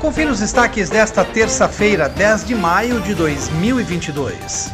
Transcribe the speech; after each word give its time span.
Confira 0.00 0.30
os 0.30 0.38
destaques 0.38 0.88
desta 0.88 1.24
terça-feira, 1.24 2.08
10 2.08 2.46
de 2.46 2.54
maio 2.54 3.00
de 3.00 3.16
2022. 3.16 4.70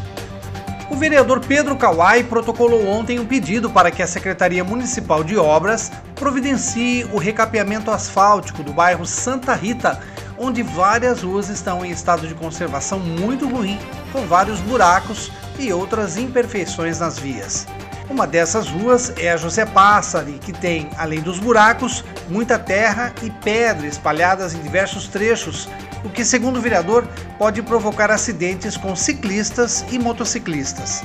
O 0.91 0.97
vereador 0.97 1.41
Pedro 1.41 1.77
Kawai 1.77 2.23
protocolou 2.23 2.87
ontem 2.87 3.19
um 3.19 3.25
pedido 3.25 3.71
para 3.71 3.91
que 3.91 4.03
a 4.03 4.07
Secretaria 4.07 4.63
Municipal 4.63 5.25
de 5.25 5.39
Obras 5.39 5.91
providencie 6.15 7.05
o 7.11 7.17
recapeamento 7.17 7.91
asfáltico 7.91 8.63
do 8.63 8.75
bairro 8.75 9.07
Santa 9.07 9.55
Rita, 9.55 9.99
onde 10.39 10.63
várias 10.63 11.23
ruas 11.23 11.49
estão 11.49 11.83
em 11.83 11.91
estado 11.91 12.29
de 12.29 12.35
conservação 12.35 12.99
muito 12.99 13.49
ruim, 13.49 13.79
com 14.13 14.27
vários 14.27 14.61
buracos 14.61 15.33
e 15.59 15.73
outras 15.73 16.19
imperfeições 16.19 17.01
nas 17.01 17.19
vias. 17.19 17.67
Uma 18.09 18.27
dessas 18.27 18.69
ruas 18.69 19.13
é 19.17 19.33
a 19.33 19.37
José 19.37 19.65
Pássari, 19.65 20.39
que 20.39 20.53
tem, 20.53 20.91
além 20.99 21.21
dos 21.21 21.39
buracos, 21.39 22.05
muita 22.29 22.59
terra 22.59 23.13
e 23.23 23.31
pedra 23.31 23.87
espalhadas 23.87 24.55
em 24.55 24.61
diversos 24.61 25.09
trechos, 25.09 25.69
o 26.05 26.11
que, 26.11 26.25
segundo 26.25 26.59
o 26.59 26.61
vereador, 26.61 27.09
pode 27.39 27.63
provocar 27.63 28.11
acidentes 28.11 28.77
com 28.77 28.95
ciclistas 28.95 29.85
e 29.91 29.99
motociclistas. 29.99 31.03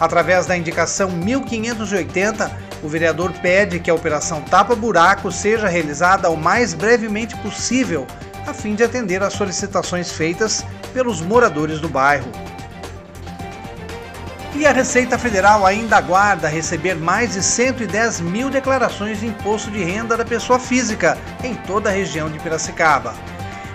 Através 0.00 0.46
da 0.46 0.56
indicação 0.56 1.10
1580, 1.10 2.50
o 2.82 2.88
vereador 2.88 3.32
pede 3.42 3.78
que 3.78 3.90
a 3.90 3.94
operação 3.94 4.40
Tapa 4.42 4.74
Buraco 4.74 5.30
seja 5.30 5.68
realizada 5.68 6.30
o 6.30 6.36
mais 6.36 6.72
brevemente 6.72 7.36
possível, 7.36 8.06
a 8.46 8.54
fim 8.54 8.74
de 8.74 8.82
atender 8.82 9.22
às 9.22 9.34
solicitações 9.34 10.10
feitas 10.10 10.64
pelos 10.94 11.20
moradores 11.20 11.78
do 11.78 11.88
bairro. 11.88 12.47
E 14.54 14.66
a 14.66 14.72
Receita 14.72 15.18
Federal 15.18 15.64
ainda 15.66 15.96
aguarda 15.96 16.48
receber 16.48 16.94
mais 16.94 17.34
de 17.34 17.42
110 17.42 18.20
mil 18.20 18.50
declarações 18.50 19.20
de 19.20 19.26
imposto 19.26 19.70
de 19.70 19.84
renda 19.84 20.16
da 20.16 20.24
pessoa 20.24 20.58
física 20.58 21.18
em 21.44 21.54
toda 21.54 21.90
a 21.90 21.92
região 21.92 22.30
de 22.30 22.38
Piracicaba. 22.38 23.14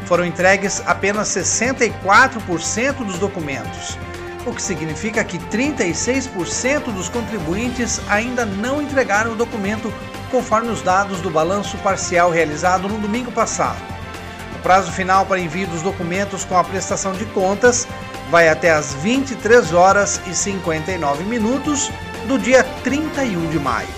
Foram 0.06 0.26
entregues 0.26 0.82
apenas 0.86 1.30
64% 1.30 3.06
dos 3.06 3.18
documentos, 3.20 3.98
o 4.46 4.54
que 4.54 4.62
significa 4.62 5.24
que 5.24 5.38
36% 5.38 6.92
dos 6.92 7.08
contribuintes 7.08 8.02
ainda 8.10 8.46
não 8.46 8.82
entregaram 8.82 9.34
o 9.34 9.38
documento 9.38 9.94
conforme 10.30 10.70
os 10.70 10.82
dados 10.82 11.22
do 11.22 11.30
balanço 11.30 11.78
parcial 11.78 12.32
realizado 12.32 12.90
no 12.90 12.98
domingo 12.98 13.32
passado. 13.32 13.93
Prazo 14.64 14.94
final 14.94 15.26
para 15.26 15.42
envio 15.42 15.68
dos 15.68 15.82
documentos 15.82 16.46
com 16.46 16.58
a 16.58 16.64
prestação 16.64 17.12
de 17.12 17.26
contas 17.28 17.86
vai 18.32 18.48
até 18.48 18.72
às 18.72 18.94
23 18.94 19.74
horas 19.74 20.22
e 20.26 20.34
59 20.34 21.26
minutos 21.26 21.92
do 22.28 22.40
dia 22.40 22.64
31 22.82 23.50
de 23.50 23.60
maio. 23.60 23.90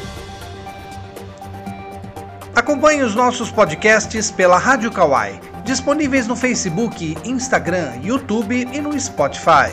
Acompanhe 2.56 3.04
os 3.04 3.14
nossos 3.14 3.52
podcasts 3.52 4.32
pela 4.32 4.58
Rádio 4.58 4.92
Kawai, 4.92 5.40
disponíveis 5.64 6.26
no 6.26 6.36
Facebook, 6.36 7.16
Instagram, 7.24 8.00
YouTube 8.02 8.68
e 8.74 8.82
no 8.82 9.00
Spotify. 9.00 9.72